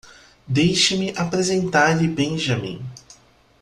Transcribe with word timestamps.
Deixe-me 0.47 1.13
apresentar-lhe 1.15 2.07
Benjamin. 2.07 2.83